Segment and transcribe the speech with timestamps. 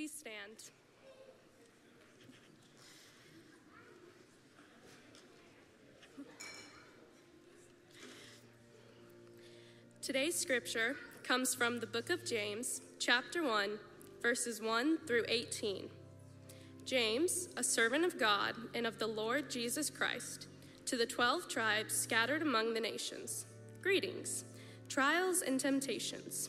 [0.00, 0.70] Please stand.
[10.00, 13.78] Today's scripture comes from the book of James, chapter 1,
[14.22, 15.90] verses 1 through 18.
[16.86, 20.46] James, a servant of God and of the Lord Jesus Christ,
[20.86, 23.44] to the twelve tribes scattered among the nations,
[23.82, 24.46] greetings,
[24.88, 26.48] trials and temptations.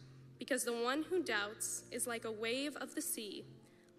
[0.41, 3.45] because the one who doubts is like a wave of the sea,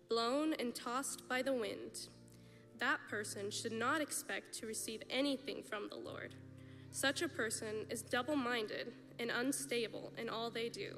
[0.09, 2.09] blown and tossed by the wind.
[2.81, 6.35] That person should not expect to receive anything from the Lord.
[6.91, 10.97] Such a person is double minded and unstable in all they do.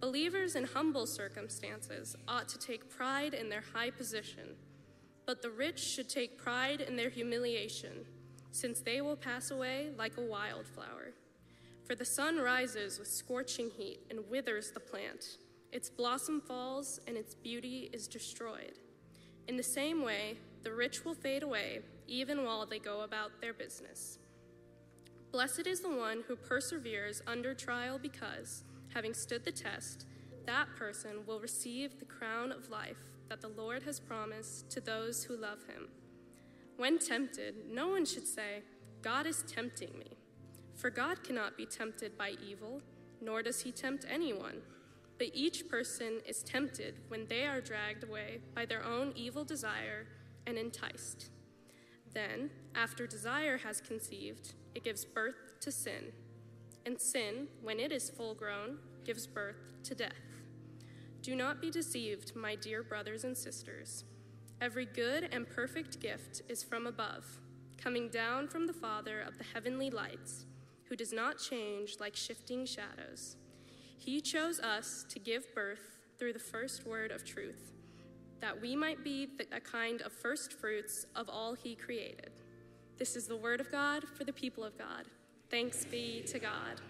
[0.00, 4.56] Believers in humble circumstances ought to take pride in their high position,
[5.24, 8.04] but the rich should take pride in their humiliation,
[8.50, 11.12] since they will pass away like a wildflower.
[11.86, 15.38] For the sun rises with scorching heat and withers the plant,
[15.70, 18.78] its blossom falls, and its beauty is destroyed.
[19.46, 23.52] In the same way, the rich will fade away even while they go about their
[23.52, 24.18] business.
[25.30, 30.06] Blessed is the one who perseveres under trial because, having stood the test,
[30.44, 32.98] that person will receive the crown of life
[33.28, 35.88] that the Lord has promised to those who love him.
[36.76, 38.62] When tempted, no one should say,
[39.02, 40.15] God is tempting me.
[40.76, 42.82] For God cannot be tempted by evil,
[43.20, 44.62] nor does he tempt anyone.
[45.18, 50.06] But each person is tempted when they are dragged away by their own evil desire
[50.46, 51.30] and enticed.
[52.12, 56.12] Then, after desire has conceived, it gives birth to sin.
[56.84, 60.12] And sin, when it is full grown, gives birth to death.
[61.22, 64.04] Do not be deceived, my dear brothers and sisters.
[64.60, 67.38] Every good and perfect gift is from above,
[67.76, 70.46] coming down from the Father of the heavenly lights,
[70.88, 73.36] who does not change like shifting shadows.
[73.98, 77.72] He chose us to give birth through the first word of truth
[78.40, 82.30] that we might be a kind of first fruits of all he created.
[82.98, 85.04] This is the word of God for the people of God.
[85.50, 86.80] Thanks be to God.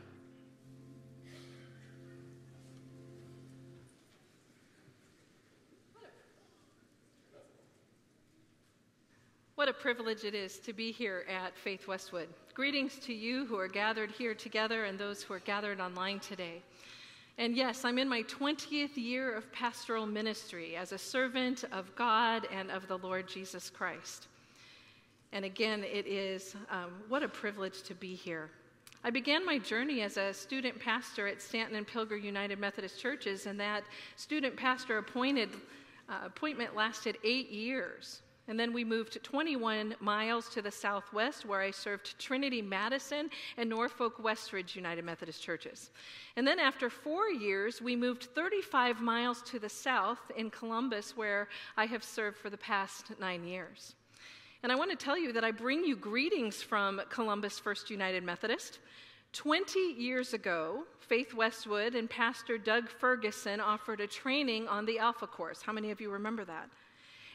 [9.66, 12.28] What a privilege it is to be here at Faith Westwood.
[12.54, 16.62] Greetings to you who are gathered here together and those who are gathered online today.
[17.36, 22.46] And yes, I'm in my 20th year of pastoral ministry as a servant of God
[22.52, 24.28] and of the Lord Jesus Christ.
[25.32, 28.50] And again, it is um, what a privilege to be here.
[29.02, 33.46] I began my journey as a student pastor at Stanton and Pilger United Methodist Churches,
[33.46, 33.82] and that
[34.14, 35.48] student pastor appointed,
[36.08, 38.22] uh, appointment lasted eight years.
[38.48, 43.68] And then we moved 21 miles to the southwest, where I served Trinity Madison and
[43.68, 45.90] Norfolk Westridge United Methodist Churches.
[46.36, 51.48] And then after four years, we moved 35 miles to the south in Columbus, where
[51.76, 53.94] I have served for the past nine years.
[54.62, 58.22] And I want to tell you that I bring you greetings from Columbus First United
[58.22, 58.78] Methodist.
[59.32, 65.26] 20 years ago, Faith Westwood and Pastor Doug Ferguson offered a training on the Alpha
[65.26, 65.62] Course.
[65.62, 66.70] How many of you remember that?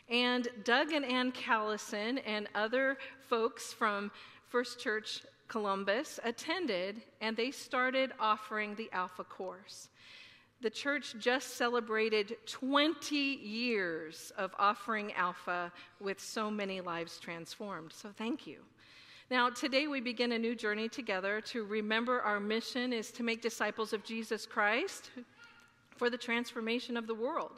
[0.10, 2.98] And Doug and Ann Callison and other
[3.30, 4.12] folks from
[4.50, 9.90] First Church Columbus attended, and they started offering the Alpha Course.
[10.62, 17.92] The church just celebrated 20 years of offering Alpha with so many lives transformed.
[17.92, 18.60] So thank you.
[19.32, 23.42] Now, today we begin a new journey together to remember our mission is to make
[23.42, 25.10] disciples of Jesus Christ
[25.96, 27.54] for the transformation of the world.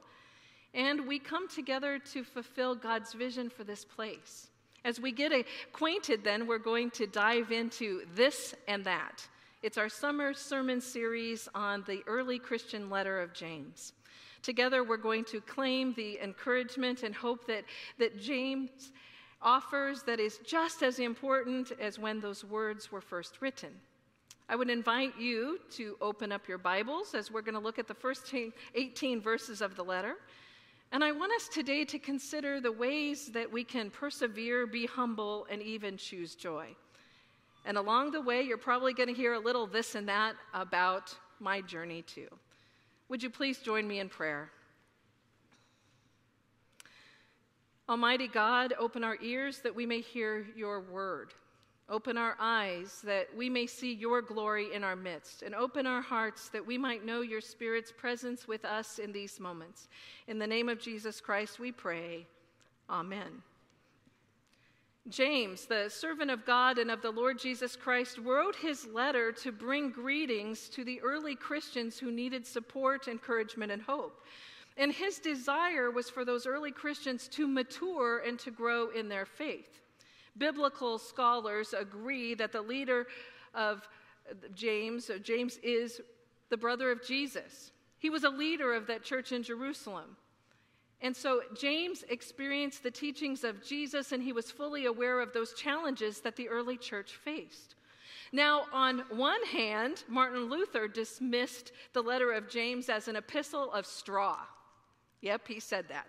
[0.74, 4.48] And we come together to fulfill God's vision for this place.
[4.86, 9.26] As we get acquainted, then, we're going to dive into this and that.
[9.62, 13.94] It's our summer sermon series on the early Christian letter of James.
[14.42, 17.64] Together, we're going to claim the encouragement and hope that,
[17.98, 18.92] that James
[19.42, 23.70] offers that is just as important as when those words were first written.
[24.50, 27.88] I would invite you to open up your Bibles as we're going to look at
[27.88, 28.34] the first
[28.76, 30.16] 18 verses of the letter.
[30.94, 35.48] And I want us today to consider the ways that we can persevere, be humble,
[35.50, 36.68] and even choose joy.
[37.66, 41.16] And along the way, you're probably going to hear a little this and that about
[41.40, 42.28] my journey too.
[43.10, 44.52] Would you please join me in prayer?
[47.90, 51.34] Almighty God, open our ears that we may hear your word.
[51.90, 56.02] Open our eyes that we may see your glory in our midst, and open our
[56.02, 59.90] hearts that we might know your Spirit's presence with us in these moments.
[60.28, 62.26] In the name of Jesus Christ, we pray.
[62.90, 63.44] Amen.
[65.10, 69.52] James, the servant of God and of the Lord Jesus Christ, wrote his letter to
[69.52, 74.22] bring greetings to the early Christians who needed support, encouragement, and hope.
[74.78, 79.26] And his desire was for those early Christians to mature and to grow in their
[79.26, 79.82] faith.
[80.38, 83.08] Biblical scholars agree that the leader
[83.54, 83.88] of
[84.56, 86.02] James, James is
[86.50, 87.72] the brother of Jesus.
[88.00, 90.18] He was a leader of that church in Jerusalem.
[91.02, 95.54] And so James experienced the teachings of Jesus and he was fully aware of those
[95.54, 97.76] challenges that the early church faced.
[98.32, 103.86] Now, on one hand, Martin Luther dismissed the letter of James as an epistle of
[103.86, 104.38] straw.
[105.22, 106.08] Yep, he said that.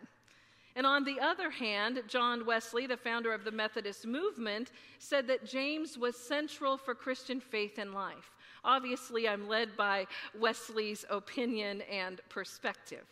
[0.76, 5.46] And on the other hand, John Wesley, the founder of the Methodist movement, said that
[5.46, 8.32] James was central for Christian faith and life.
[8.64, 10.06] Obviously, I'm led by
[10.38, 13.04] Wesley's opinion and perspective.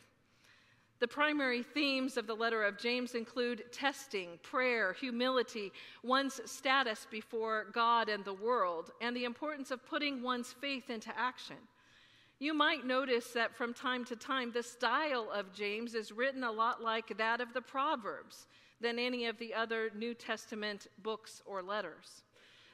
[0.99, 5.73] The primary themes of the letter of James include testing, prayer, humility,
[6.05, 11.11] one's status before God and the world, and the importance of putting one's faith into
[11.19, 11.57] action.
[12.43, 16.51] You might notice that from time to time, the style of James is written a
[16.51, 18.49] lot like that of the Proverbs
[18.81, 22.25] than any of the other New Testament books or letters.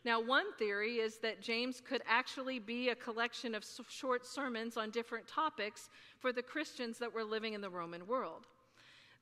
[0.06, 4.88] Now, one theory is that James could actually be a collection of short sermons on
[4.88, 8.46] different topics for the Christians that were living in the Roman world.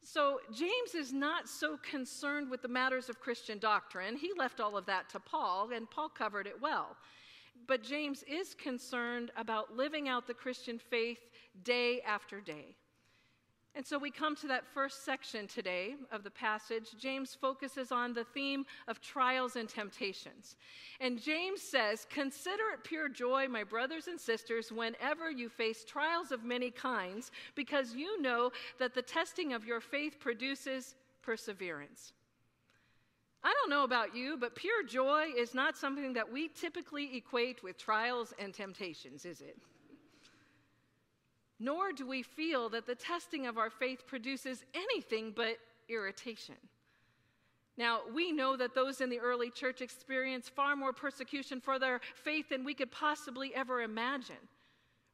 [0.05, 4.15] So, James is not so concerned with the matters of Christian doctrine.
[4.15, 6.97] He left all of that to Paul, and Paul covered it well.
[7.67, 11.21] But James is concerned about living out the Christian faith
[11.65, 12.77] day after day.
[13.77, 16.95] And so we come to that first section today of the passage.
[16.99, 20.57] James focuses on the theme of trials and temptations.
[20.99, 26.33] And James says, Consider it pure joy, my brothers and sisters, whenever you face trials
[26.33, 32.15] of many kinds, because you know that the testing of your faith produces perseverance.
[33.43, 37.63] I don't know about you, but pure joy is not something that we typically equate
[37.63, 39.57] with trials and temptations, is it?
[41.59, 46.57] Nor do we feel that the testing of our faith produces anything but irritation.
[47.79, 52.01] Now, we know that those in the early church experienced far more persecution for their
[52.15, 54.37] faith than we could possibly ever imagine.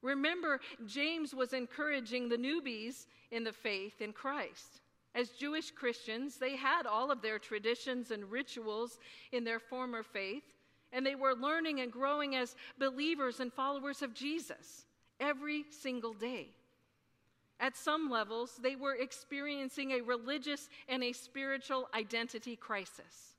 [0.00, 4.81] Remember, James was encouraging the newbies in the faith in Christ.
[5.14, 8.98] As Jewish Christians, they had all of their traditions and rituals
[9.30, 10.44] in their former faith,
[10.92, 14.86] and they were learning and growing as believers and followers of Jesus
[15.20, 16.48] every single day.
[17.60, 23.36] At some levels, they were experiencing a religious and a spiritual identity crisis.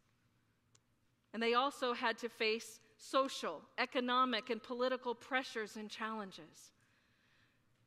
[1.33, 6.72] And they also had to face social, economic, and political pressures and challenges.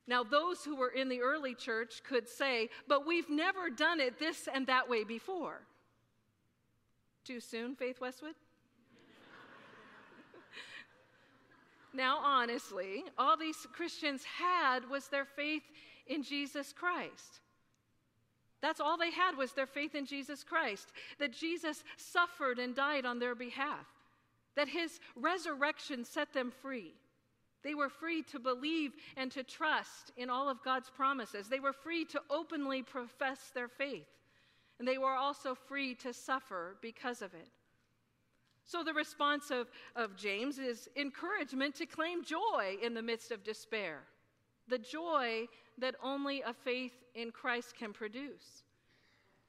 [0.07, 4.17] Now, those who were in the early church could say, but we've never done it
[4.17, 5.59] this and that way before.
[7.25, 8.35] Too soon, Faith Westwood?
[11.93, 15.63] now, honestly, all these Christians had was their faith
[16.07, 17.41] in Jesus Christ.
[18.61, 20.87] That's all they had was their faith in Jesus Christ,
[21.19, 23.85] that Jesus suffered and died on their behalf,
[24.55, 26.93] that his resurrection set them free
[27.67, 31.49] they were free to believe and to trust in all of God's promises.
[31.49, 34.07] They were free to openly profess their faith.
[34.79, 37.49] And they were also free to suffer because of it.
[38.63, 43.43] So, the response of, of James is encouragement to claim joy in the midst of
[43.43, 43.99] despair,
[44.69, 45.47] the joy
[45.77, 48.63] that only a faith in Christ can produce.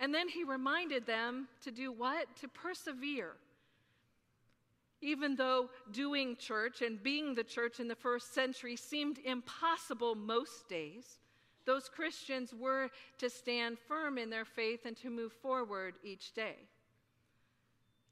[0.00, 2.34] And then he reminded them to do what?
[2.40, 3.34] To persevere
[5.00, 10.68] even though doing church and being the church in the first century seemed impossible most
[10.68, 11.18] days,
[11.66, 16.56] those Christians were to stand firm in their faith and to move forward each day.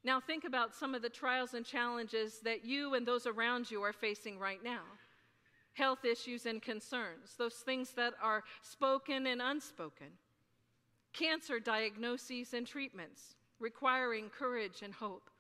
[0.05, 3.83] Now, think about some of the trials and challenges that you and those around you
[3.83, 4.83] are facing right now.
[5.73, 10.07] Health issues and concerns, those things that are spoken and unspoken,
[11.13, 15.31] cancer diagnoses and treatments requiring courage and hope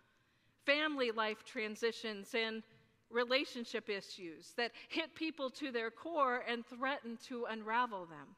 [0.66, 2.62] family life transitions and
[3.10, 8.36] relationship issues that hit people to their core and threaten to unravel them.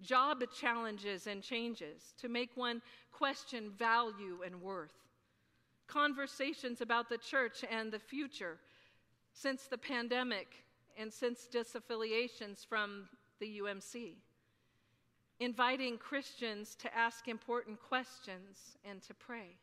[0.00, 4.90] Job challenges and changes to make one question value and worth.
[5.86, 8.58] Conversations about the church and the future
[9.32, 10.48] since the pandemic
[10.98, 13.08] and since disaffiliations from
[13.40, 14.16] the UMC.
[15.40, 19.56] inviting Christians to ask important questions and to pray.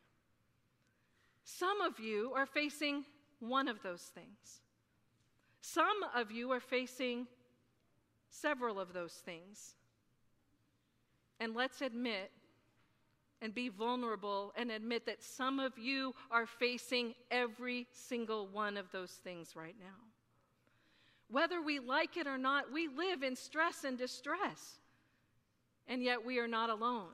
[1.43, 3.05] Some of you are facing
[3.39, 4.62] one of those things.
[5.62, 7.27] Some of you are facing
[8.29, 9.75] several of those things.
[11.39, 12.31] And let's admit
[13.41, 18.91] and be vulnerable and admit that some of you are facing every single one of
[18.91, 19.98] those things right now.
[21.29, 24.79] Whether we like it or not, we live in stress and distress,
[25.88, 27.10] and yet we are not alone.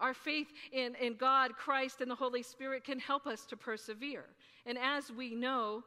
[0.00, 4.24] Our faith in, in God, Christ, and the Holy Spirit can help us to persevere.
[4.66, 5.84] And as we know,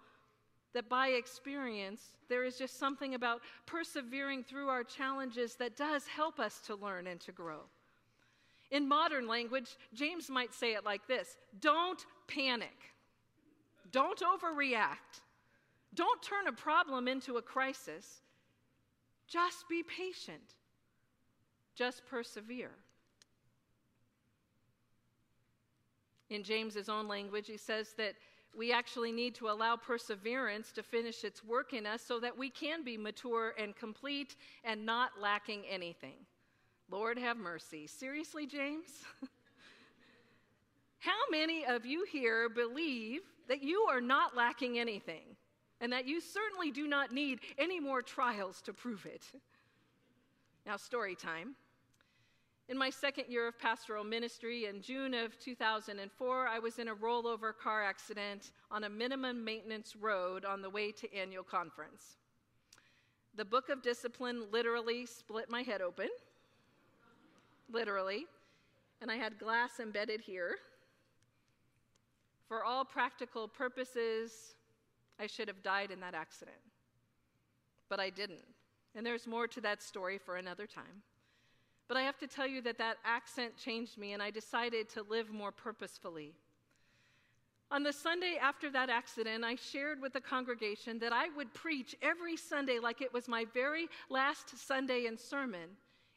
[0.73, 6.39] that by experience, there is just something about persevering through our challenges that does help
[6.39, 7.61] us to learn and to grow.
[8.71, 12.75] In modern language, James might say it like this Don't panic,
[13.91, 15.21] don't overreact,
[15.93, 18.21] don't turn a problem into a crisis.
[19.27, 20.55] Just be patient,
[21.75, 22.71] just persevere.
[26.29, 28.15] In James's own language, he says that
[28.55, 32.49] we actually need to allow perseverance to finish its work in us so that we
[32.49, 36.17] can be mature and complete and not lacking anything.
[36.89, 37.87] Lord have mercy.
[37.87, 39.03] Seriously, James?
[40.99, 45.35] How many of you here believe that you are not lacking anything
[45.81, 49.25] and that you certainly do not need any more trials to prove it?
[50.65, 51.55] Now, story time.
[52.69, 56.95] In my second year of pastoral ministry, in June of 2004, I was in a
[56.95, 62.17] rollover car accident on a minimum maintenance road on the way to annual conference.
[63.35, 66.07] The book of discipline literally split my head open,
[67.69, 68.27] literally,
[69.01, 70.55] and I had glass embedded here.
[72.47, 74.55] For all practical purposes,
[75.19, 76.57] I should have died in that accident.
[77.89, 78.45] But I didn't.
[78.95, 81.03] And there's more to that story for another time.
[81.93, 85.03] But I have to tell you that that accent changed me, and I decided to
[85.03, 86.33] live more purposefully.
[87.69, 91.95] On the Sunday after that accident, I shared with the congregation that I would preach
[92.01, 95.69] every Sunday like it was my very last Sunday and sermon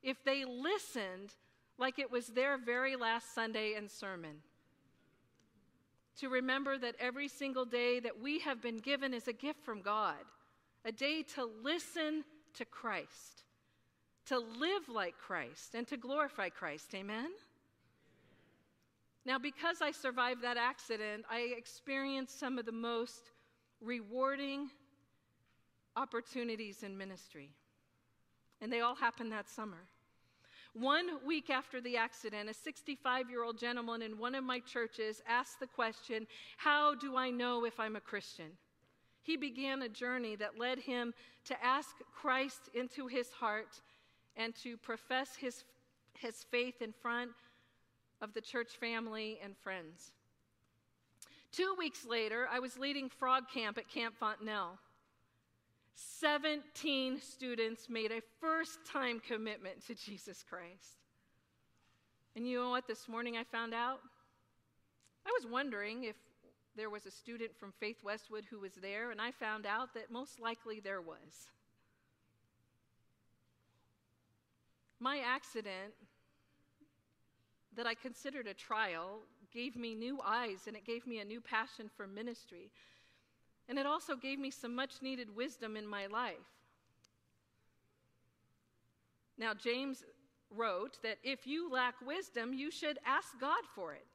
[0.02, 1.34] if they listened
[1.76, 4.36] like it was their very last Sunday and sermon.
[6.20, 9.82] To remember that every single day that we have been given is a gift from
[9.82, 10.24] God,
[10.86, 13.42] a day to listen to Christ
[14.26, 16.94] to live like Christ and to glorify Christ.
[16.94, 17.30] Amen?
[19.24, 23.30] Now, because I survived that accident, I experienced some of the most
[23.80, 24.70] rewarding
[25.96, 27.50] opportunities in ministry.
[28.60, 29.88] And they all happened that summer.
[30.74, 35.22] One week after the accident, a 65 year old gentleman in one of my churches
[35.26, 36.26] asked the question,
[36.58, 38.50] How do I know if I'm a Christian?
[39.22, 41.14] He began a journey that led him
[41.46, 43.80] to ask Christ into his heart
[44.36, 45.64] and to profess his,
[46.18, 47.30] his faith in front
[48.20, 50.12] of the church family and friends.
[51.52, 54.78] Two weeks later, I was leading frog camp at Camp Fontenelle.
[55.94, 61.00] 17 students made a first time commitment to Jesus Christ.
[62.34, 62.86] And you know what?
[62.86, 64.00] This morning I found out?
[65.26, 66.16] I was wondering if
[66.76, 70.10] there was a student from Faith Westwood who was there, and I found out that
[70.10, 71.48] most likely there was.
[75.00, 75.94] My accident,
[77.76, 79.20] that I considered a trial,
[79.52, 82.70] gave me new eyes and it gave me a new passion for ministry.
[83.68, 86.34] And it also gave me some much needed wisdom in my life.
[89.38, 90.04] Now, James
[90.50, 94.06] wrote that if you lack wisdom, you should ask God for it.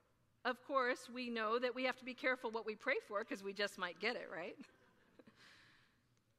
[0.44, 3.44] Of course, we know that we have to be careful what we pray for because
[3.44, 4.56] we just might get it, right?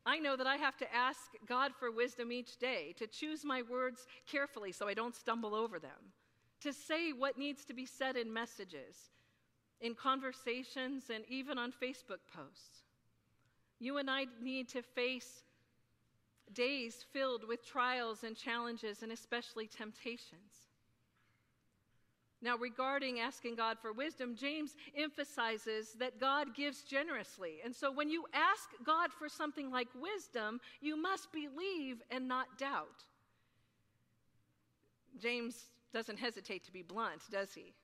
[0.04, 3.62] I know that I have to ask God for wisdom each day, to choose my
[3.62, 6.12] words carefully so I don't stumble over them,
[6.61, 9.11] to say what needs to be said in messages,
[9.80, 12.82] in conversations, and even on Facebook posts.
[13.78, 15.44] You and I need to face
[16.52, 20.71] days filled with trials and challenges and especially temptations.
[22.42, 27.61] Now, regarding asking God for wisdom, James emphasizes that God gives generously.
[27.64, 32.58] And so, when you ask God for something like wisdom, you must believe and not
[32.58, 33.04] doubt.
[35.20, 37.75] James doesn't hesitate to be blunt, does he?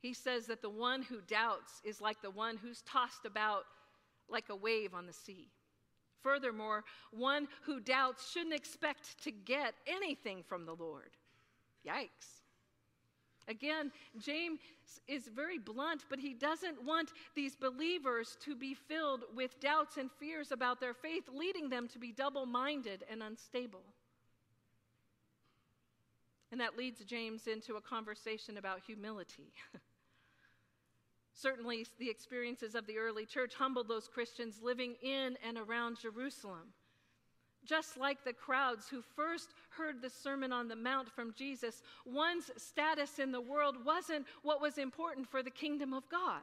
[0.00, 3.64] He says that the one who doubts is like the one who's tossed about
[4.30, 5.48] like a wave on the sea.
[6.22, 11.10] Furthermore, one who doubts shouldn't expect to get anything from the Lord.
[11.86, 12.37] Yikes.
[13.48, 14.60] Again, James
[15.06, 20.10] is very blunt, but he doesn't want these believers to be filled with doubts and
[20.20, 23.82] fears about their faith, leading them to be double minded and unstable.
[26.52, 29.52] And that leads James into a conversation about humility.
[31.32, 36.72] Certainly, the experiences of the early church humbled those Christians living in and around Jerusalem.
[37.68, 42.50] Just like the crowds who first heard the Sermon on the Mount from Jesus, one's
[42.56, 46.40] status in the world wasn't what was important for the kingdom of God.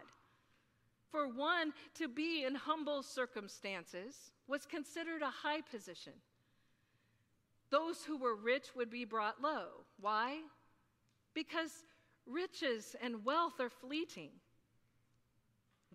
[1.11, 6.13] For one to be in humble circumstances was considered a high position.
[7.71, 9.69] Those who were rich would be brought low.
[9.99, 10.41] Why?
[11.33, 11.71] Because
[12.27, 14.29] riches and wealth are fleeting.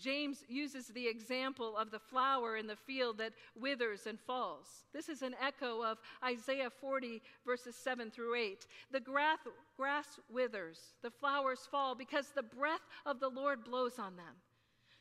[0.00, 4.66] James uses the example of the flower in the field that withers and falls.
[4.92, 8.66] This is an echo of Isaiah 40, verses 7 through 8.
[8.90, 9.38] The grass,
[9.76, 14.34] grass withers, the flowers fall, because the breath of the Lord blows on them.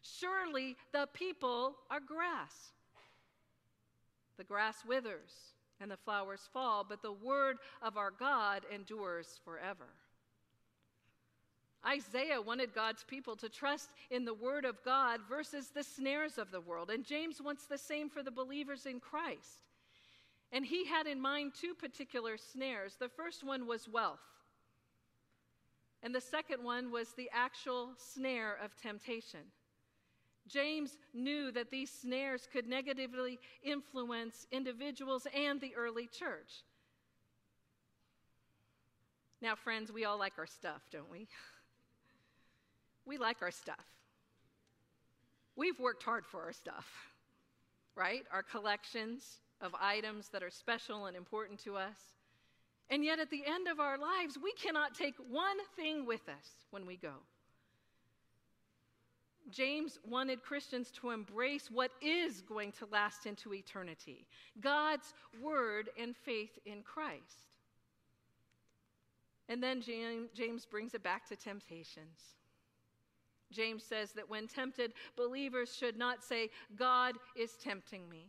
[0.01, 2.73] Surely the people are grass.
[4.37, 9.87] The grass withers and the flowers fall, but the word of our God endures forever.
[11.87, 16.51] Isaiah wanted God's people to trust in the Word of God versus the snares of
[16.51, 16.89] the world.
[16.89, 19.63] And James wants the same for the believers in Christ.
[20.51, 22.95] And he had in mind two particular snares.
[22.99, 24.19] The first one was wealth,
[26.01, 29.41] and the second one was the actual snare of temptation.
[30.47, 36.63] James knew that these snares could negatively influence individuals and the early church.
[39.41, 41.27] Now, friends, we all like our stuff, don't we?
[43.09, 43.85] we like our stuff.
[45.55, 46.87] We've worked hard for our stuff,
[47.95, 48.23] right?
[48.31, 51.97] Our collections of items that are special and important to us.
[52.89, 56.65] And yet, at the end of our lives, we cannot take one thing with us
[56.71, 57.13] when we go.
[59.51, 64.27] James wanted Christians to embrace what is going to last into eternity
[64.61, 67.43] God's word and faith in Christ.
[69.49, 72.38] And then James brings it back to temptations.
[73.51, 78.27] James says that when tempted, believers should not say, God is tempting me.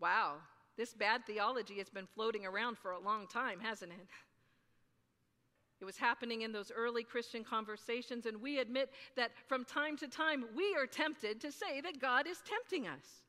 [0.00, 0.36] Wow,
[0.76, 4.08] this bad theology has been floating around for a long time, hasn't it?
[5.80, 10.06] It was happening in those early Christian conversations, and we admit that from time to
[10.06, 13.22] time we are tempted to say that God is tempting us.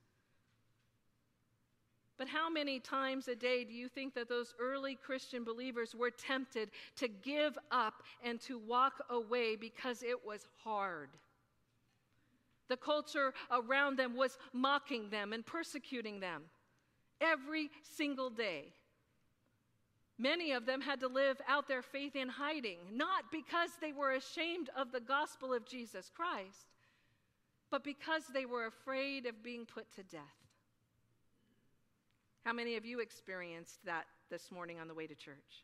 [2.18, 6.12] But how many times a day do you think that those early Christian believers were
[6.12, 11.10] tempted to give up and to walk away because it was hard?
[12.70, 16.44] The culture around them was mocking them and persecuting them
[17.20, 18.74] every single day.
[20.20, 24.12] Many of them had to live out their faith in hiding, not because they were
[24.12, 26.68] ashamed of the gospel of Jesus Christ,
[27.72, 30.43] but because they were afraid of being put to death.
[32.44, 35.64] How many of you experienced that this morning on the way to church?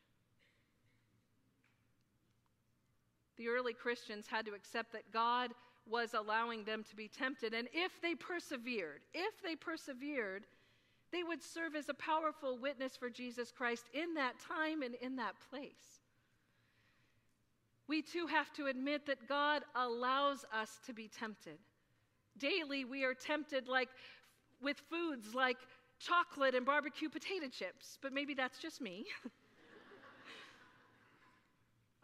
[3.36, 5.52] The early Christians had to accept that God
[5.88, 10.46] was allowing them to be tempted, and if they persevered, if they persevered,
[11.12, 15.16] they would serve as a powerful witness for Jesus Christ in that time and in
[15.16, 16.00] that place.
[17.88, 21.58] We too have to admit that God allows us to be tempted.
[22.38, 23.88] Daily, we are tempted like
[24.62, 25.56] with foods like
[26.00, 29.04] chocolate and barbecue potato chips, but maybe that's just me.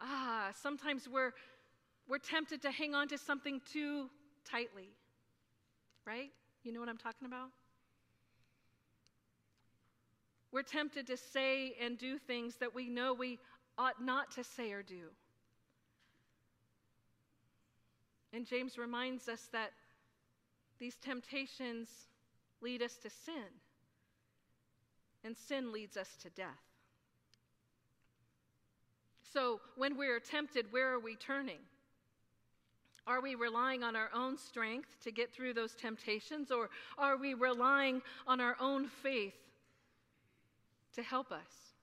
[0.01, 1.31] ah, sometimes we're,
[2.07, 4.09] we're tempted to hang on to something too
[4.49, 4.89] tightly,
[6.05, 6.31] right?
[6.63, 7.49] You know what I'm talking about?
[10.51, 13.39] We're tempted to say and do things that we know we
[13.77, 15.09] ought not to say or do.
[18.31, 19.71] And James reminds us that
[20.79, 21.89] these temptations
[22.61, 23.43] lead us to sin
[25.27, 26.47] and sin leads us to death.
[29.33, 31.59] So, when we're tempted, where are we turning?
[33.05, 37.33] Are we relying on our own strength to get through those temptations, or are we
[37.33, 39.35] relying on our own faith
[40.95, 41.73] to help us?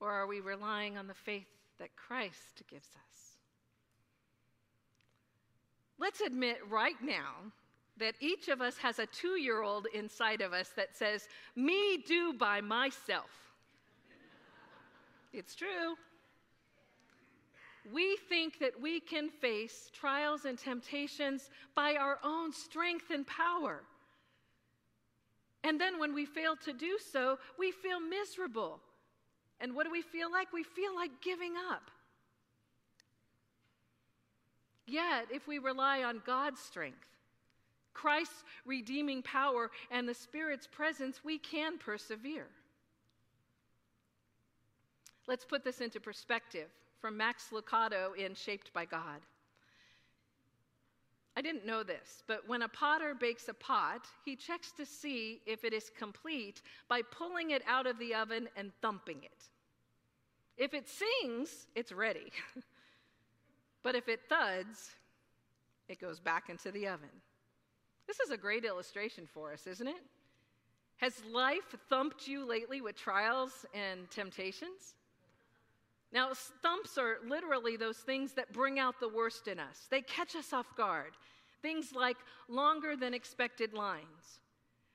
[0.00, 3.36] Or are we relying on the faith that Christ gives us?
[5.98, 7.52] Let's admit right now
[7.98, 11.98] that each of us has a two year old inside of us that says, Me
[12.06, 13.30] do by myself.
[15.32, 15.96] it's true.
[17.92, 23.82] We think that we can face trials and temptations by our own strength and power.
[25.62, 28.80] And then when we fail to do so, we feel miserable.
[29.60, 30.52] And what do we feel like?
[30.52, 31.90] We feel like giving up.
[34.86, 37.13] Yet, if we rely on God's strength,
[37.94, 42.48] Christ's redeeming power and the Spirit's presence, we can persevere.
[45.26, 46.68] Let's put this into perspective
[47.00, 49.20] from Max Lucado in Shaped by God.
[51.36, 55.40] I didn't know this, but when a potter bakes a pot, he checks to see
[55.46, 59.48] if it is complete by pulling it out of the oven and thumping it.
[60.56, 62.30] If it sings, it's ready.
[63.82, 64.94] but if it thuds,
[65.88, 67.10] it goes back into the oven.
[68.06, 70.02] This is a great illustration for us, isn't it?
[70.98, 74.94] Has life thumped you lately with trials and temptations?
[76.12, 76.30] Now,
[76.62, 79.88] thumps are literally those things that bring out the worst in us.
[79.90, 81.14] They catch us off guard.
[81.60, 84.38] Things like longer than expected lines,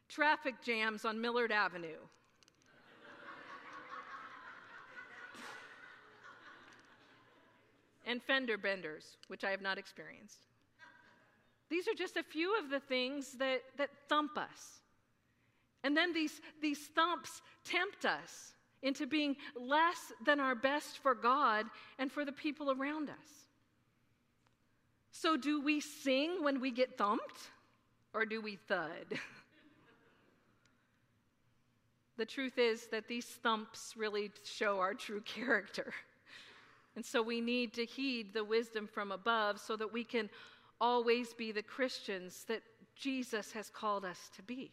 [0.08, 1.98] traffic jams on Millard Avenue,
[8.06, 10.49] and fender benders, which I have not experienced.
[11.70, 14.82] These are just a few of the things that, that thump us.
[15.84, 21.66] And then these, these thumps tempt us into being less than our best for God
[21.98, 23.48] and for the people around us.
[25.12, 27.52] So, do we sing when we get thumped
[28.14, 29.06] or do we thud?
[32.18, 35.94] the truth is that these thumps really show our true character.
[36.96, 40.30] And so we need to heed the wisdom from above so that we can
[40.82, 42.62] always be the Christians that
[42.96, 44.72] Jesus has called us to be.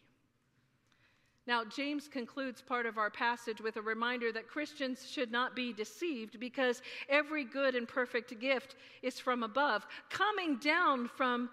[1.47, 5.71] Now, James concludes part of our passage with a reminder that Christians should not be
[5.71, 11.49] deceived because every good and perfect gift is from above, coming down from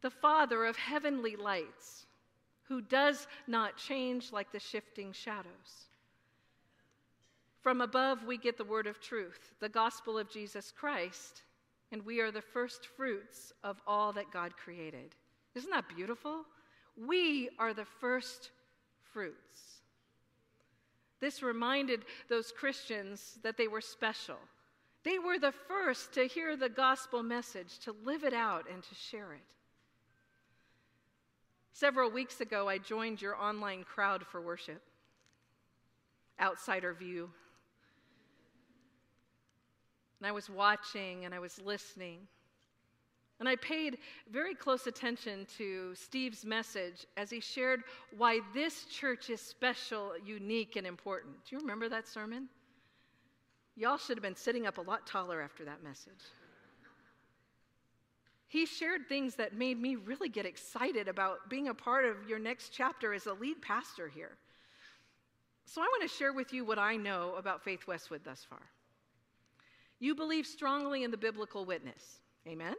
[0.00, 2.06] the Father of heavenly lights,
[2.68, 5.88] who does not change like the shifting shadows.
[7.62, 11.42] From above, we get the word of truth, the gospel of Jesus Christ,
[11.96, 15.14] and we are the first fruits of all that God created.
[15.54, 16.44] Isn't that beautiful?
[17.06, 18.50] We are the first
[19.14, 19.80] fruits.
[21.22, 24.36] This reminded those Christians that they were special.
[25.04, 28.94] They were the first to hear the gospel message, to live it out, and to
[28.94, 29.40] share it.
[31.72, 34.82] Several weeks ago, I joined your online crowd for worship.
[36.38, 37.30] Outsider view.
[40.20, 42.20] And I was watching and I was listening.
[43.38, 43.98] And I paid
[44.30, 47.82] very close attention to Steve's message as he shared
[48.16, 51.34] why this church is special, unique, and important.
[51.44, 52.48] Do you remember that sermon?
[53.76, 56.12] Y'all should have been sitting up a lot taller after that message.
[58.48, 62.38] He shared things that made me really get excited about being a part of your
[62.38, 64.38] next chapter as a lead pastor here.
[65.66, 68.62] So I want to share with you what I know about Faith Westwood thus far.
[69.98, 72.20] You believe strongly in the biblical witness.
[72.46, 72.74] Amen?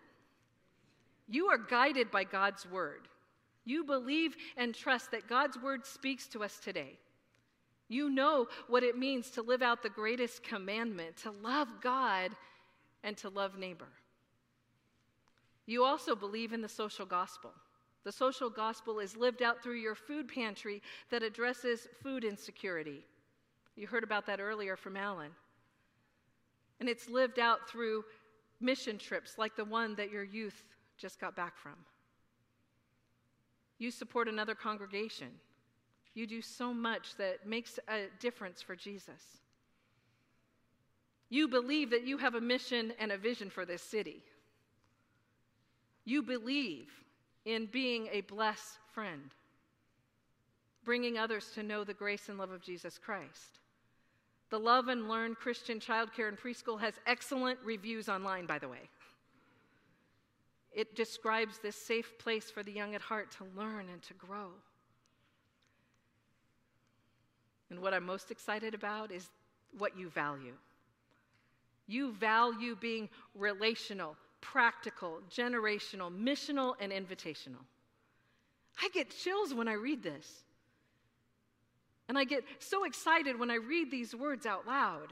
[1.28, 3.08] You are guided by God's word.
[3.66, 6.98] You believe and trust that God's word speaks to us today.
[7.90, 12.32] You know what it means to live out the greatest commandment to love God
[13.04, 13.88] and to love neighbor.
[15.66, 17.52] You also believe in the social gospel.
[18.04, 23.06] The social gospel is lived out through your food pantry that addresses food insecurity.
[23.76, 25.32] You heard about that earlier from Alan.
[26.80, 28.04] And it's lived out through
[28.60, 30.64] mission trips like the one that your youth
[30.98, 31.76] just got back from.
[33.80, 35.30] You support another congregation.
[36.14, 39.22] You do so much that makes a difference for Jesus.
[41.30, 44.24] You believe that you have a mission and a vision for this city.
[46.06, 46.88] You believe
[47.46, 49.30] in being a blessed friend,
[50.84, 53.60] bringing others to know the grace and love of Jesus Christ.
[54.50, 58.90] The Love and Learn Christian Childcare and Preschool has excellent reviews online, by the way.
[60.72, 64.50] It describes this safe place for the young at heart to learn and to grow.
[67.70, 69.30] And what I'm most excited about is
[69.78, 70.54] what you value.
[71.88, 77.64] You value being relational, practical, generational, missional, and invitational.
[78.82, 80.44] I get chills when I read this.
[82.10, 85.12] And I get so excited when I read these words out loud.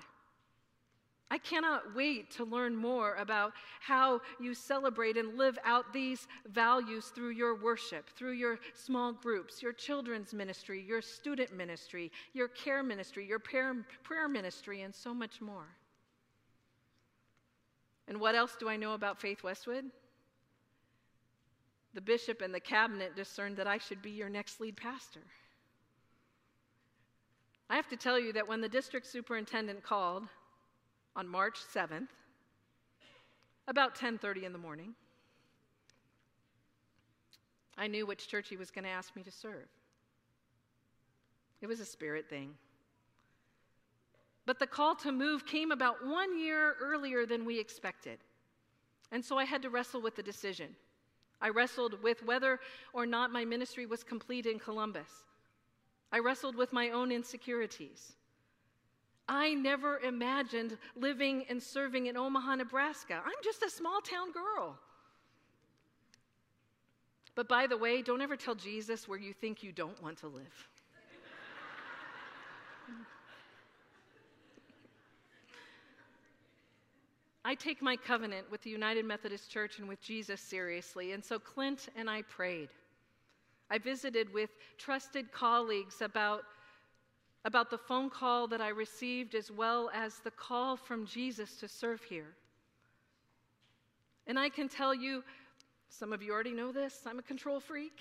[1.31, 7.07] I cannot wait to learn more about how you celebrate and live out these values
[7.07, 12.83] through your worship, through your small groups, your children's ministry, your student ministry, your care
[12.83, 15.67] ministry, your prayer ministry, and so much more.
[18.07, 19.85] And what else do I know about Faith Westwood?
[21.95, 25.21] The bishop and the cabinet discerned that I should be your next lead pastor.
[27.69, 30.27] I have to tell you that when the district superintendent called,
[31.15, 32.09] on March 7th,
[33.67, 34.95] about 10:30 in the morning.
[37.77, 39.67] I knew which church he was going to ask me to serve.
[41.61, 42.57] It was a spirit thing.
[44.45, 48.19] But the call to move came about one year earlier than we expected.
[49.11, 50.75] And so I had to wrestle with the decision.
[51.41, 52.59] I wrestled with whether
[52.93, 55.25] or not my ministry was complete in Columbus.
[56.15, 58.13] I wrestled with my own insecurities.
[59.27, 63.21] I never imagined living and serving in Omaha, Nebraska.
[63.25, 64.79] I'm just a small town girl.
[67.35, 70.27] But by the way, don't ever tell Jesus where you think you don't want to
[70.27, 70.69] live.
[77.43, 81.39] I take my covenant with the United Methodist Church and with Jesus seriously, and so
[81.39, 82.69] Clint and I prayed.
[83.69, 86.43] I visited with trusted colleagues about,
[87.45, 91.67] about the phone call that I received as well as the call from Jesus to
[91.67, 92.35] serve here.
[94.27, 95.23] And I can tell you,
[95.89, 97.99] some of you already know this, I'm a control freak.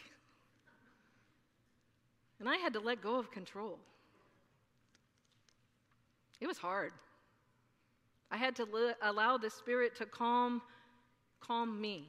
[2.40, 3.78] And I had to let go of control.
[6.40, 6.92] It was hard.
[8.30, 10.60] I had to allow the Spirit to calm,
[11.40, 12.08] calm me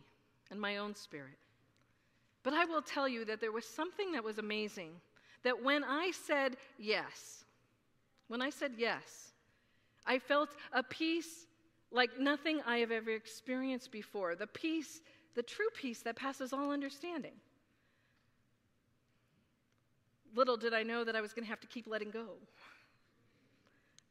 [0.50, 1.38] and my own spirit.
[2.46, 4.92] But I will tell you that there was something that was amazing.
[5.44, 7.44] That when I said yes,
[8.28, 9.34] when I said yes,
[10.06, 11.48] I felt a peace
[11.92, 14.36] like nothing I have ever experienced before.
[14.36, 15.02] The peace,
[15.34, 17.34] the true peace that passes all understanding.
[20.36, 22.28] Little did I know that I was going to have to keep letting go.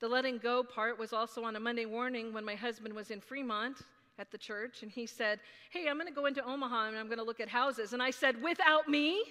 [0.00, 3.20] The letting go part was also on a Monday morning when my husband was in
[3.20, 3.76] Fremont
[4.18, 7.06] at the church, and he said, Hey, I'm going to go into Omaha and I'm
[7.06, 7.92] going to look at houses.
[7.92, 9.22] And I said, Without me?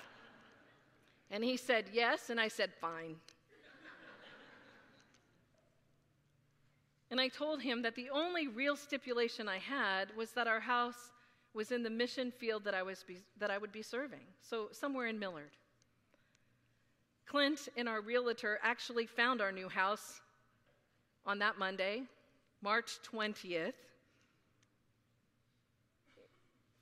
[1.30, 2.30] and he said, Yes.
[2.30, 3.16] And I said, Fine.
[7.10, 11.12] and I told him that the only real stipulation I had was that our house
[11.54, 14.68] was in the mission field that I, was be, that I would be serving, so
[14.70, 15.50] somewhere in Millard.
[17.26, 20.20] Clint and our realtor actually found our new house
[21.26, 22.02] on that Monday,
[22.62, 23.72] March 20th.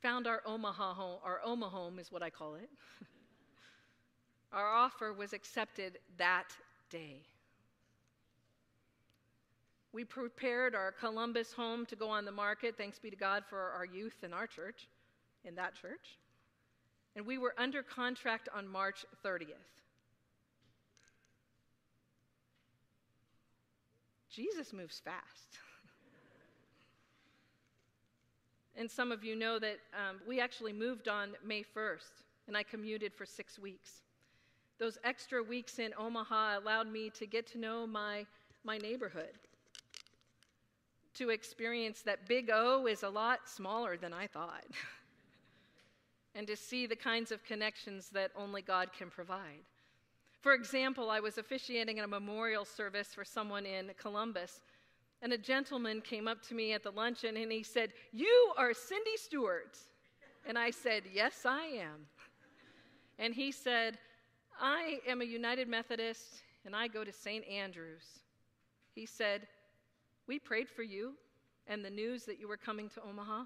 [0.02, 2.68] Found our Omaha home, our Omaha home is what I call it.
[4.52, 6.46] our offer was accepted that
[6.90, 7.22] day.
[9.92, 13.70] We prepared our Columbus home to go on the market, thanks be to God for
[13.70, 14.88] our youth in our church,
[15.44, 16.18] in that church.
[17.16, 19.54] And we were under contract on March 30th.
[24.30, 25.58] Jesus moves fast.
[28.76, 32.62] And some of you know that um, we actually moved on May 1st, and I
[32.62, 34.02] commuted for six weeks.
[34.78, 38.26] Those extra weeks in Omaha allowed me to get to know my,
[38.64, 39.32] my neighborhood,
[41.14, 44.64] to experience that Big O is a lot smaller than I thought,
[46.34, 49.64] and to see the kinds of connections that only God can provide.
[50.42, 54.60] For example, I was officiating at a memorial service for someone in Columbus,
[55.22, 58.74] and a gentleman came up to me at the luncheon and he said, You are
[58.74, 59.78] Cindy Stewart.
[60.46, 62.06] And I said, Yes, I am.
[63.18, 63.98] And he said,
[64.60, 67.46] I am a United Methodist and I go to St.
[67.48, 68.04] Andrews.
[68.94, 69.46] He said,
[70.26, 71.14] We prayed for you
[71.66, 73.44] and the news that you were coming to Omaha.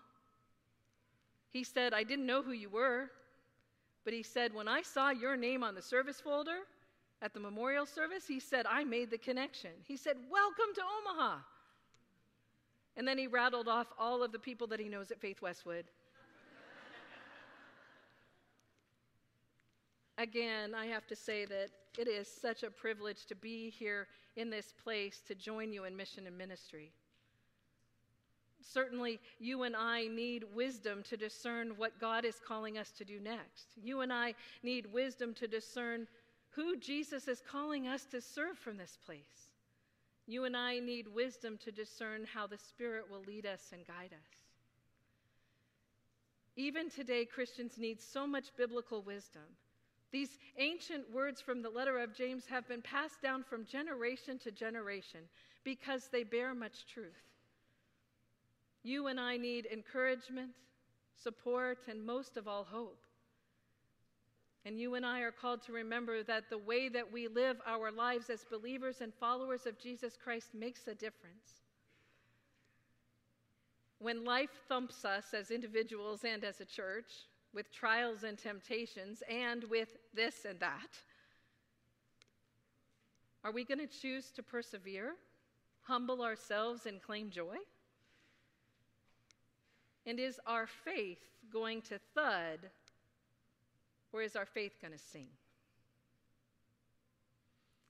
[1.50, 3.10] He said, I didn't know who you were,
[4.04, 6.58] but he said, When I saw your name on the service folder,
[7.22, 9.70] at the memorial service, he said, I made the connection.
[9.84, 11.38] He said, Welcome to Omaha.
[13.00, 15.86] And then he rattled off all of the people that he knows at Faith Westwood.
[20.18, 24.50] Again, I have to say that it is such a privilege to be here in
[24.50, 26.92] this place to join you in mission and ministry.
[28.60, 33.18] Certainly, you and I need wisdom to discern what God is calling us to do
[33.18, 33.68] next.
[33.82, 36.06] You and I need wisdom to discern
[36.50, 39.49] who Jesus is calling us to serve from this place.
[40.30, 44.12] You and I need wisdom to discern how the Spirit will lead us and guide
[44.12, 44.44] us.
[46.54, 49.42] Even today, Christians need so much biblical wisdom.
[50.12, 54.52] These ancient words from the letter of James have been passed down from generation to
[54.52, 55.22] generation
[55.64, 57.24] because they bear much truth.
[58.84, 60.50] You and I need encouragement,
[61.20, 63.02] support, and most of all, hope.
[64.64, 67.90] And you and I are called to remember that the way that we live our
[67.90, 71.62] lives as believers and followers of Jesus Christ makes a difference.
[73.98, 77.10] When life thumps us as individuals and as a church,
[77.52, 80.98] with trials and temptations, and with this and that,
[83.42, 85.14] are we going to choose to persevere,
[85.82, 87.56] humble ourselves, and claim joy?
[90.06, 91.18] And is our faith
[91.52, 92.58] going to thud,
[94.12, 95.28] or is our faith going to sing?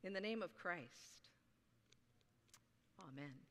[0.03, 1.29] In the name of Christ.
[3.13, 3.50] Amen.